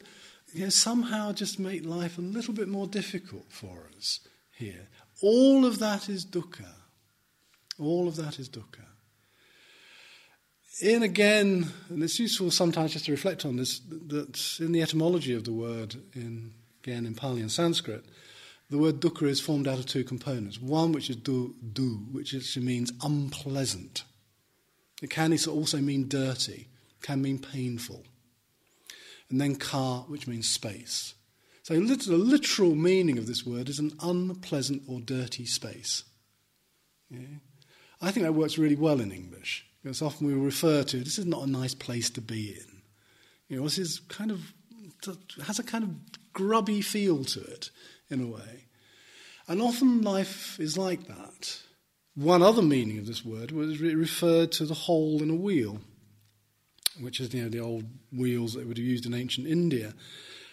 [0.53, 4.21] you know, somehow just make life a little bit more difficult for us
[4.51, 4.87] here.
[5.21, 6.71] All of that is dukkha.
[7.77, 8.85] All of that is dukkha.
[10.81, 15.33] In again, and it's useful sometimes just to reflect on this, that in the etymology
[15.33, 16.53] of the word in
[16.85, 18.05] again in Pali and Sanskrit,
[18.69, 20.59] the word dukkha is formed out of two components.
[20.59, 24.03] One, which is du, du which actually means unpleasant.
[25.01, 26.67] It can also mean dirty,
[27.01, 28.03] can mean painful.
[29.29, 31.15] And then ka, which means space.
[31.63, 36.03] So the literal meaning of this word is an unpleasant or dirty space.
[37.09, 37.39] Yeah?
[38.01, 39.65] I think that works really well in English.
[39.81, 42.81] Because often we refer to this is not a nice place to be in.
[43.47, 44.53] You know, this is kind of
[45.45, 47.69] has a kind of grubby feel to it,
[48.09, 48.65] in a way.
[49.47, 51.59] And often life is like that.
[52.15, 55.81] One other meaning of this word was it referred to the hole in a wheel,
[56.99, 59.93] which is you know, the old wheels that would have used in ancient India.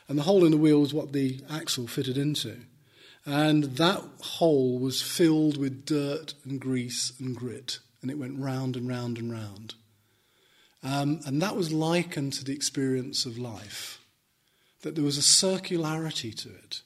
[0.08, 2.56] And the hole in the wheel was what the axle fitted into.
[3.24, 8.76] And that hole was filled with dirt and grease and grit, and it went round
[8.76, 9.74] and round and round.
[10.82, 14.01] Um, and that was likened to the experience of life
[14.82, 16.82] that there was a circularity to it.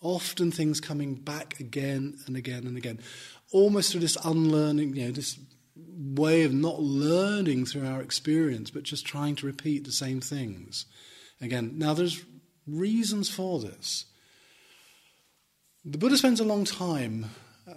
[0.00, 3.00] Often things coming back again and again and again,
[3.52, 5.38] almost through this unlearning, you know, this
[5.76, 10.86] way of not learning through our experience, but just trying to repeat the same things
[11.40, 11.72] again.
[11.76, 12.24] Now, there's
[12.66, 14.06] reasons for this.
[15.84, 17.30] The Buddha spends a long time,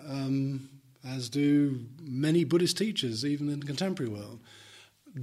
[0.08, 0.70] um,
[1.06, 4.40] as do many Buddhist teachers, even in the contemporary world,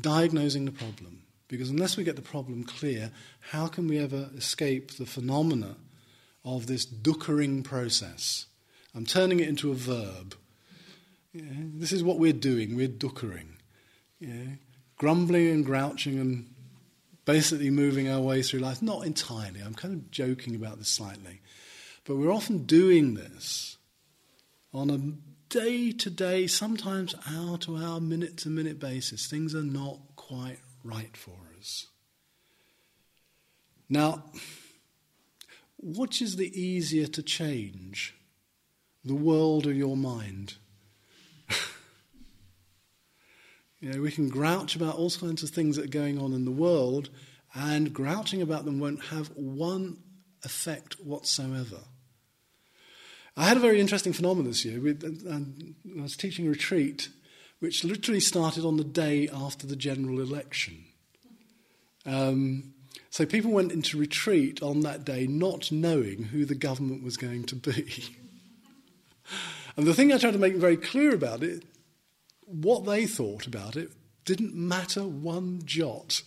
[0.00, 1.19] diagnosing the problem.
[1.50, 3.10] Because unless we get the problem clear,
[3.40, 5.74] how can we ever escape the phenomena
[6.44, 8.46] of this dukkering process?
[8.94, 10.36] I'm turning it into a verb.
[11.32, 11.42] Yeah,
[11.74, 12.76] this is what we're doing.
[12.76, 13.56] We're dukkering.
[14.20, 14.54] Yeah,
[14.96, 16.54] grumbling and grouching and
[17.24, 18.80] basically moving our way through life.
[18.80, 19.60] Not entirely.
[19.60, 21.40] I'm kind of joking about this slightly.
[22.04, 23.76] But we're often doing this
[24.72, 24.98] on a
[25.52, 29.26] day to day, sometimes hour to hour, minute to minute basis.
[29.26, 31.86] Things are not quite right for us.
[33.88, 34.24] Now,
[35.78, 38.14] which is the easier to change?
[39.04, 40.54] The world or your mind?
[43.80, 46.44] you know, we can grouch about all kinds of things that are going on in
[46.44, 47.10] the world,
[47.54, 49.98] and grouching about them won't have one
[50.44, 51.80] effect whatsoever.
[53.36, 54.78] I had a very interesting phenomenon this year.
[55.30, 57.08] I was teaching a retreat
[57.60, 60.84] which literally started on the day after the general election.
[62.04, 62.74] Um,
[63.10, 67.44] so people went into retreat on that day not knowing who the government was going
[67.44, 68.16] to be.
[69.76, 71.64] and the thing I tried to make very clear about it,
[72.46, 73.90] what they thought about it,
[74.24, 76.22] didn't matter one jot.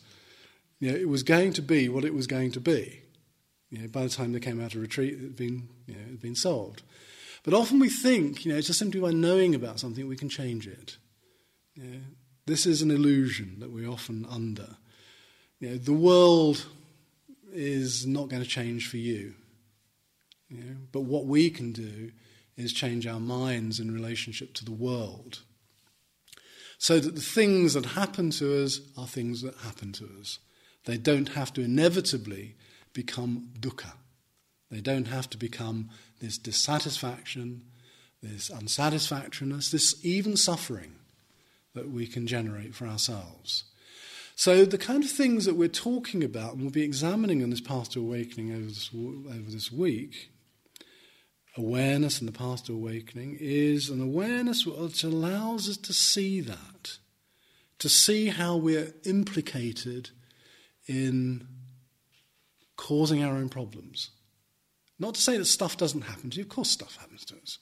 [0.79, 3.01] You know, it was going to be what it was going to be.
[3.69, 6.01] You know, by the time they came out of retreat, it had been, you know,
[6.01, 6.83] it had been solved.
[7.43, 10.29] But often we think, you know, it's just simply by knowing about something we can
[10.29, 10.97] change it.
[11.75, 11.99] Know,
[12.45, 14.77] this is an illusion that we're often under.
[15.59, 16.65] You know, the world
[17.51, 19.33] is not going to change for you.
[20.49, 22.11] you know, but what we can do
[22.57, 25.39] is change our minds in relationship to the world.
[26.77, 30.39] So that the things that happen to us are things that happen to us.
[30.85, 32.55] They don't have to inevitably
[32.91, 33.93] become dukkha.
[34.69, 37.63] They don't have to become this dissatisfaction,
[38.21, 40.95] this unsatisfactoriness, this even suffering
[41.73, 43.65] that we can generate for ourselves.
[44.35, 47.61] So, the kind of things that we're talking about and we'll be examining in this
[47.61, 50.31] path to awakening over this, over this week,
[51.55, 56.97] awareness in the path to awakening, is an awareness which allows us to see that,
[57.77, 60.09] to see how we're implicated
[60.87, 61.47] in
[62.75, 64.09] causing our own problems.
[64.97, 67.59] Not to say that stuff doesn't happen to you, of course, stuff happens to us.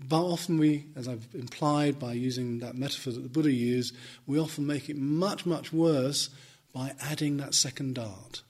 [0.00, 3.96] But often we, as I've implied by using that metaphor that the Buddha used,
[4.26, 6.30] we often make it much, much worse
[6.72, 8.42] by adding that second dart,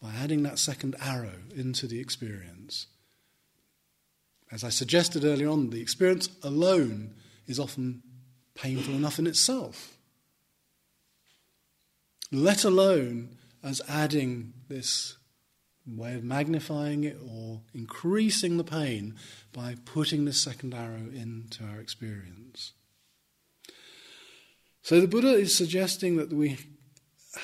[0.00, 2.86] by adding that second arrow into the experience.
[4.52, 7.14] As I suggested earlier on, the experience alone
[7.46, 8.02] is often
[8.54, 9.96] painful enough in itself,
[12.30, 15.16] let alone as adding this
[15.86, 19.14] way of magnifying it or increasing the pain
[19.52, 22.72] by putting the second arrow into our experience.
[24.82, 26.58] So the Buddha is suggesting that we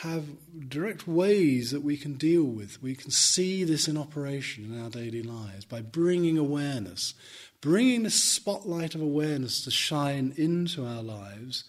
[0.03, 0.25] have
[0.69, 2.83] direct ways that we can deal with.
[2.83, 7.15] We can see this in operation in our daily lives by bringing awareness,
[7.61, 11.65] bringing the spotlight of awareness to shine into our lives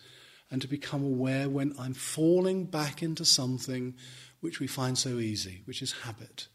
[0.51, 3.95] and to become aware when I'm falling back into something
[4.41, 6.47] which we find so easy, which is habit.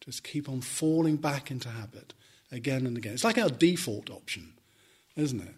[0.00, 2.14] Just keep on falling back into habit
[2.50, 3.12] again and again.
[3.12, 4.54] It's like our default option,
[5.16, 5.54] isn't it?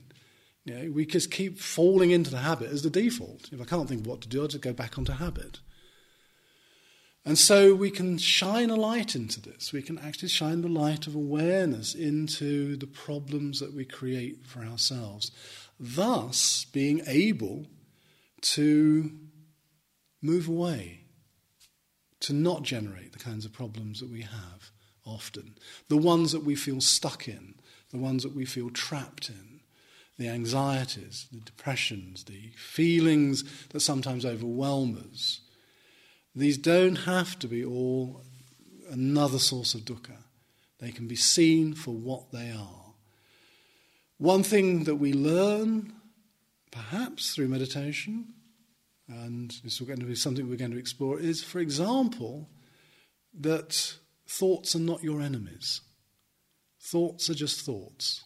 [0.65, 3.53] You know, we just keep falling into the habit as the default.
[3.53, 5.61] If I can't think of what to do, I'll just go back onto habit.
[7.25, 9.73] And so we can shine a light into this.
[9.73, 14.65] We can actually shine the light of awareness into the problems that we create for
[14.65, 15.31] ourselves,
[15.79, 17.67] thus being able
[18.41, 19.13] to
[20.21, 21.02] move away
[22.23, 24.71] to not generate the kinds of problems that we have
[25.05, 25.55] often.
[25.89, 27.55] The ones that we feel stuck in,
[27.91, 29.61] the ones that we feel trapped in,
[30.19, 35.41] the anxieties, the depressions, the feelings that sometimes overwhelm us.
[36.35, 38.23] These don't have to be all
[38.89, 40.19] another source of dukkha.
[40.79, 42.95] They can be seen for what they are.
[44.19, 45.93] One thing that we learn,
[46.71, 48.35] perhaps through meditation,
[49.21, 52.49] and this is going to be something we're going to explore, is, for example,
[53.41, 53.97] that
[54.27, 55.81] thoughts are not your enemies.
[56.81, 58.25] Thoughts are just thoughts.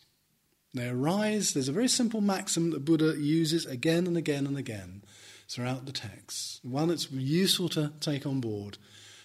[0.75, 5.03] They arise, there's a very simple maxim that Buddha uses again and again and again
[5.49, 6.65] throughout the text.
[6.65, 8.79] One that's useful to take on board.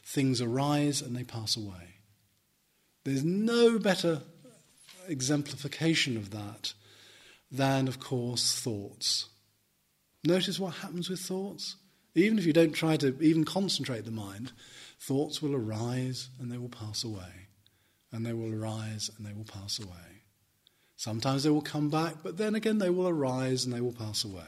[0.04, 1.96] Things arise and they pass away.
[3.04, 4.22] There's no better
[5.08, 6.74] exemplification of that
[7.52, 9.28] than, of course, thoughts.
[10.24, 11.76] Notice what happens with thoughts.
[12.14, 14.52] Even if you don't try to even concentrate the mind,
[15.00, 17.48] thoughts will arise and they will pass away.
[18.12, 20.24] And they will arise and they will pass away.
[20.98, 24.24] Sometimes they will come back, but then again they will arise and they will pass
[24.24, 24.44] away.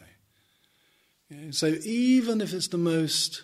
[1.51, 3.43] So even if it's the most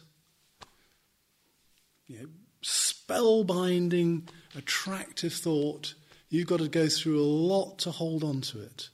[2.06, 2.28] you know,
[2.64, 5.96] spellbinding, attractive thought,
[6.30, 8.90] you've got to go through a lot to hold on to it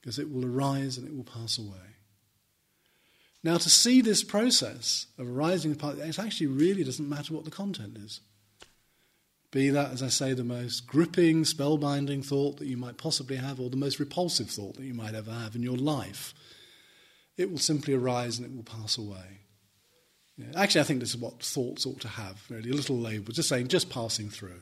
[0.00, 1.87] because it will arise and it will pass away.
[3.44, 7.96] Now, to see this process of arising, it actually really doesn't matter what the content
[7.96, 8.20] is.
[9.50, 13.60] Be that, as I say, the most gripping, spellbinding thought that you might possibly have,
[13.60, 16.34] or the most repulsive thought that you might ever have in your life,
[17.36, 19.40] it will simply arise and it will pass away.
[20.36, 20.46] Yeah.
[20.54, 23.48] Actually, I think this is what thoughts ought to have, really, a little label, just
[23.48, 24.60] saying, just passing through.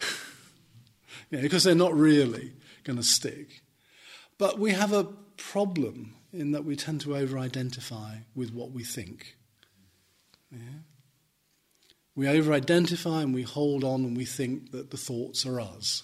[1.30, 2.52] yeah, because they're not really
[2.84, 3.62] going to stick.
[4.38, 5.04] But we have a
[5.36, 9.36] problem in that we tend to over identify with what we think.
[10.50, 10.80] Yeah?
[12.14, 16.02] We over identify and we hold on and we think that the thoughts are us.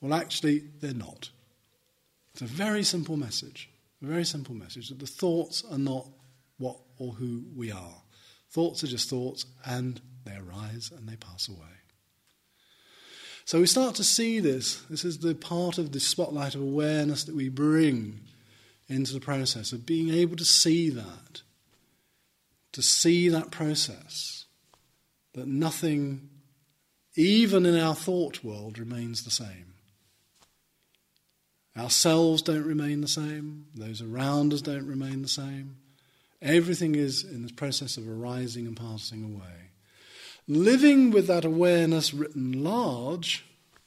[0.00, 1.30] Well, actually, they're not.
[2.32, 3.70] It's a very simple message.
[4.02, 6.06] A very simple message that the thoughts are not
[6.58, 8.02] what or who we are.
[8.50, 11.58] Thoughts are just thoughts and they arise and they pass away.
[13.44, 14.82] So we start to see this.
[14.90, 18.20] This is the part of the spotlight of awareness that we bring
[18.88, 21.42] into the process of being able to see that,
[22.72, 24.44] to see that process,
[25.34, 26.28] that nothing,
[27.16, 29.74] even in our thought world, remains the same.
[31.76, 35.76] Ourselves don't remain the same, those around us don't remain the same.
[36.40, 39.70] Everything is in this process of arising and passing away.
[40.48, 43.44] Living with that awareness written large,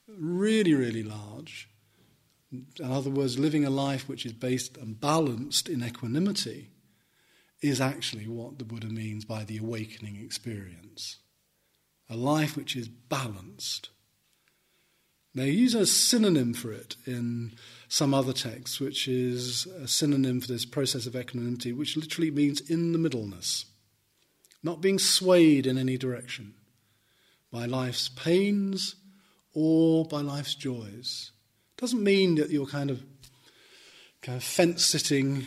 [0.07, 1.69] really, really large,
[2.51, 6.69] in other words, living a life which is based and balanced in equanimity,
[7.61, 11.17] is actually what the Buddha means by the awakening experience.
[12.09, 13.89] A life which is balanced.
[15.35, 17.53] They use a synonym for it in
[17.87, 22.61] some other texts, which is a synonym for this process of equanimity, which literally means
[22.61, 23.65] in the middleness,
[24.63, 26.55] not being swayed in any direction
[27.51, 28.95] by life's pains
[29.53, 31.31] or by life's joys.
[31.79, 33.01] Doesn't mean that you're kind of
[34.21, 35.45] kind of fence sitting,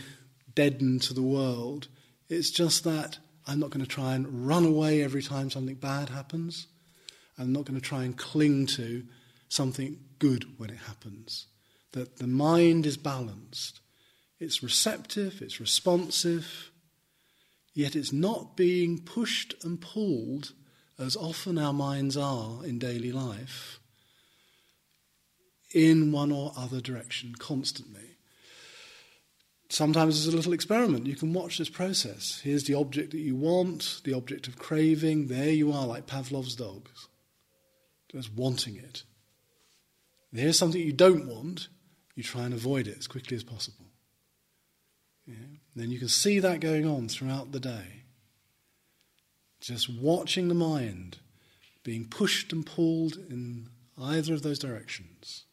[0.54, 1.88] deadened to the world.
[2.30, 6.08] It's just that I'm not going to try and run away every time something bad
[6.08, 6.68] happens.
[7.38, 9.04] I'm not going to try and cling to
[9.50, 11.48] something good when it happens
[11.92, 13.80] that the mind is balanced.
[14.40, 16.70] It's receptive, it's responsive,
[17.74, 20.52] yet it's not being pushed and pulled
[20.98, 23.81] as often our minds are in daily life
[25.74, 28.16] in one or other direction constantly.
[29.68, 31.06] Sometimes it's a little experiment.
[31.06, 32.40] You can watch this process.
[32.44, 35.28] Here's the object that you want, the object of craving.
[35.28, 37.08] There you are, like Pavlov's dogs,
[38.10, 39.04] just wanting it.
[40.34, 41.68] Here's something you don't want
[42.14, 43.86] you try and avoid it as quickly as possible.
[45.26, 45.34] Yeah?
[45.74, 48.04] Then you can see that going on throughout the day.
[49.60, 51.18] Just watching the mind
[51.84, 53.68] being pushed and pulled in
[54.00, 55.44] either of those directions.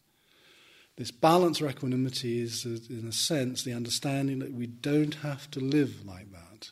[0.99, 5.61] This balance or equanimity is, in a sense, the understanding that we don't have to
[5.61, 6.71] live like that.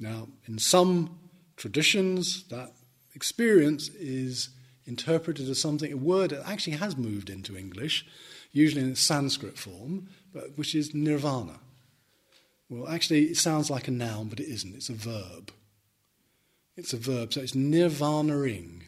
[0.00, 1.16] Now, in some
[1.56, 2.72] traditions, that
[3.14, 4.48] experience is
[4.84, 8.04] interpreted as something, a word that actually has moved into English,
[8.50, 11.60] usually in its Sanskrit form, but which is nirvana.
[12.68, 14.74] Well, actually, it sounds like a noun, but it isn't.
[14.74, 15.52] It's a verb.
[16.76, 18.82] It's a verb, so it's nirvanaing.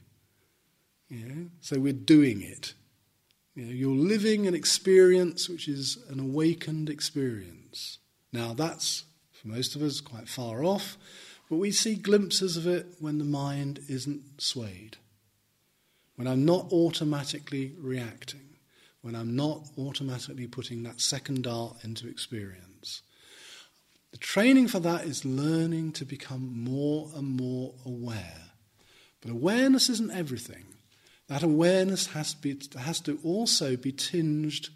[1.08, 1.44] Yeah?
[1.60, 2.74] So we're doing it.
[3.54, 7.98] You know, you're living an experience which is an awakened experience.
[8.32, 10.96] Now, that's, for most of us, quite far off,
[11.48, 14.98] but we see glimpses of it when the mind isn't swayed,
[16.16, 18.50] when I'm not automatically reacting
[19.02, 23.02] when I'm not automatically putting that second dart into experience.
[24.12, 28.42] The training for that is learning to become more and more aware.
[29.20, 30.64] But awareness isn't everything.
[31.30, 34.68] That awareness has to, be, has to also be tinged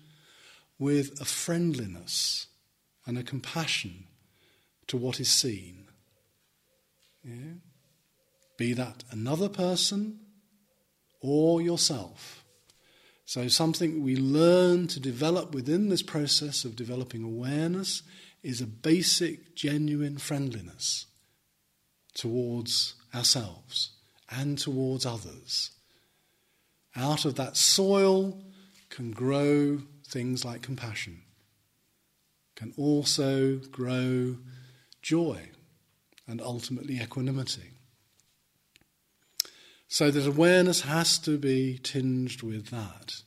[0.79, 2.47] with a friendliness
[3.05, 4.07] and a compassion
[4.87, 5.89] to what is seen.
[7.25, 7.55] Yeah?
[8.57, 10.21] Be that another person
[11.21, 12.45] or yourself.
[13.27, 18.05] So, something we learn to develop within this process of developing awareness
[18.45, 21.07] is a basic, genuine friendliness
[22.15, 23.91] towards ourselves
[24.31, 25.73] and towards others.
[26.97, 28.41] Out of that soil
[28.89, 31.23] can grow things like compassion,
[32.55, 34.37] can also grow
[35.03, 35.51] joy
[36.27, 37.71] and ultimately equanimity.
[39.89, 43.23] So that awareness has to be tinged with that.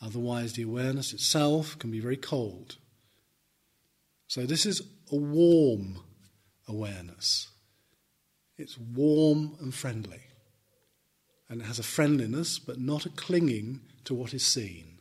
[0.00, 2.76] Otherwise, the awareness itself can be very cold.
[4.26, 4.80] So, this is
[5.12, 6.00] a warm
[6.66, 7.48] awareness.
[8.56, 10.22] It's warm and friendly.
[11.52, 14.96] And it has a friendliness, but not a clinging to what is seen.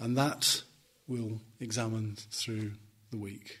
[0.00, 0.64] And that
[1.06, 2.72] we'll examine through
[3.12, 3.60] the week.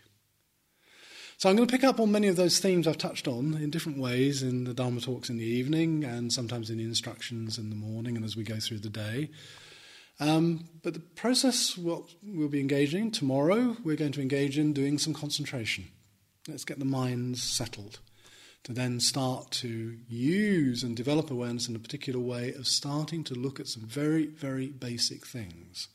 [1.36, 3.70] So I'm going to pick up on many of those themes I've touched on in
[3.70, 7.70] different ways in the Dharma talks in the evening and sometimes in the instructions in
[7.70, 9.30] the morning and as we go through the day.
[10.18, 14.72] Um, but the process what we'll be engaging in tomorrow, we're going to engage in
[14.72, 15.84] doing some concentration.
[16.48, 18.00] Let's get the minds settled
[18.64, 23.34] to then start to use and develop awareness in a particular way of starting to
[23.34, 25.88] look at some very, very basic things.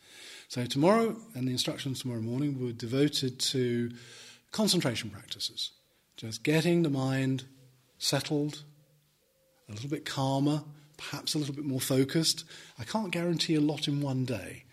[0.48, 3.92] So tomorrow and the instructions tomorrow morning were devoted to
[4.52, 5.72] concentration practices.
[6.18, 7.46] Just getting the mind
[7.98, 8.64] settled,
[9.70, 10.64] a little bit calmer,
[10.98, 12.46] perhaps a little bit more focused.
[12.78, 14.64] I can't guarantee a lot in one day.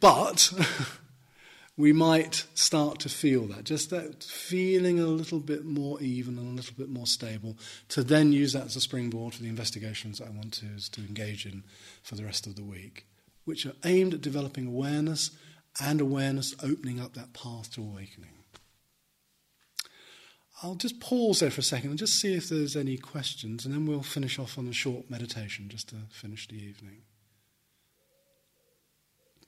[0.00, 0.52] But
[1.76, 6.52] we might start to feel that, just that feeling a little bit more even and
[6.52, 7.56] a little bit more stable,
[7.88, 11.44] to then use that as a springboard for the investigations I want to, to engage
[11.44, 11.64] in
[12.02, 13.06] for the rest of the week,
[13.44, 15.30] which are aimed at developing awareness
[15.80, 18.30] and awareness opening up that path to awakening.
[20.62, 23.74] I'll just pause there for a second and just see if there's any questions, and
[23.74, 27.02] then we'll finish off on a short meditation just to finish the evening.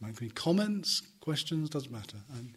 [0.01, 2.19] Might be comments, questions, doesn't matter.
[2.31, 2.55] Um,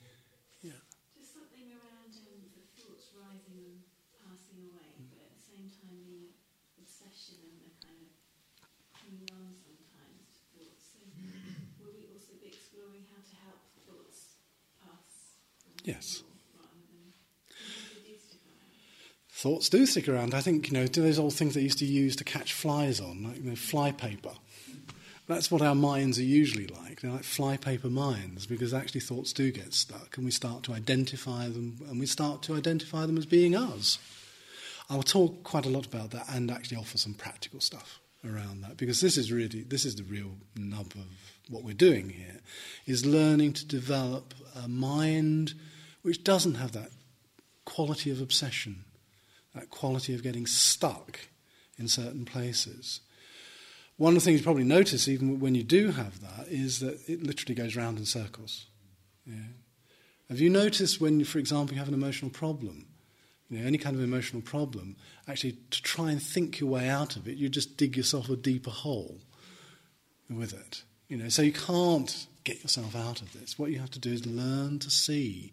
[0.62, 0.78] yeah.
[1.18, 3.82] Just something around um, the thoughts rising and
[4.22, 6.30] passing away, but at the same time the
[6.78, 8.14] obsession and the kind of
[8.94, 10.94] clinging on sometimes to thoughts.
[10.94, 11.02] So
[11.82, 14.38] will we also be exploring how to help thoughts
[14.78, 15.42] pass?
[15.82, 16.22] Yes.
[19.42, 20.36] Thoughts do stick around.
[20.36, 23.24] I think, you know, those old things they used to use to catch flies on,
[23.24, 24.34] like you know, fly paper.
[25.32, 27.00] That's what our minds are usually like.
[27.00, 31.48] They're like flypaper minds because actually thoughts do get stuck and we start to identify
[31.48, 33.98] them and we start to identify them as being us.
[34.90, 38.76] I'll talk quite a lot about that and actually offer some practical stuff around that
[38.76, 41.08] because this is really this is the real nub of
[41.50, 42.42] what we're doing here
[42.86, 45.54] is learning to develop a mind
[46.02, 46.90] which doesn't have that
[47.64, 48.84] quality of obsession
[49.56, 51.22] that quality of getting stuck
[51.80, 53.00] in certain places
[53.98, 57.00] one of the things you probably notice, even when you do have that, is that
[57.08, 58.66] it literally goes round in circles.
[59.26, 59.36] Yeah.
[60.30, 62.88] Have you noticed when, for example, you have an emotional problem,
[63.50, 64.96] you know, any kind of emotional problem,
[65.28, 68.36] actually to try and think your way out of it, you just dig yourself a
[68.38, 69.20] deeper hole
[70.30, 70.84] with it.
[71.10, 73.60] You know, so you can't get yourself out of this.
[73.60, 75.52] What you have to do is learn to see.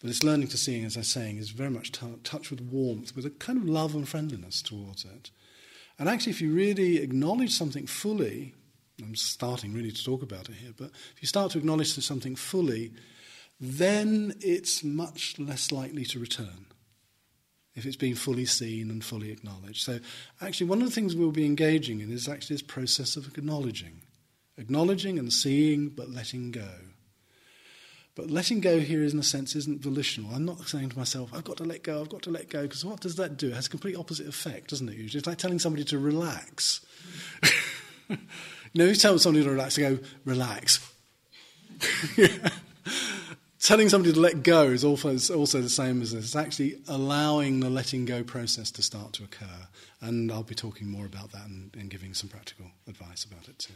[0.00, 2.60] But this learning to see, as I was saying, is very much t- touched with
[2.60, 5.30] warmth, with a kind of love and friendliness towards it.
[5.98, 8.54] And actually, if you really acknowledge something fully,
[9.02, 12.36] I'm starting really to talk about it here, but if you start to acknowledge something
[12.36, 12.92] fully,
[13.60, 16.66] then it's much less likely to return
[17.74, 19.82] if it's been fully seen and fully acknowledged.
[19.82, 19.98] So,
[20.40, 24.02] actually, one of the things we'll be engaging in is actually this process of acknowledging.
[24.58, 26.68] Acknowledging and seeing, but letting go.
[28.14, 30.34] But letting go here, in a sense, isn't volitional.
[30.34, 32.62] I'm not saying to myself, I've got to let go, I've got to let go,
[32.62, 33.48] because what does that do?
[33.48, 34.96] It has a complete opposite effect, doesn't it?
[34.96, 36.84] Usually, it's like telling somebody to relax.
[38.08, 38.18] you
[38.74, 40.92] know, you tell somebody to relax, they go, relax.
[43.60, 46.24] telling somebody to let go is also, also the same as this.
[46.24, 49.68] It's actually allowing the letting go process to start to occur.
[50.02, 53.58] And I'll be talking more about that and, and giving some practical advice about it
[53.58, 53.74] too.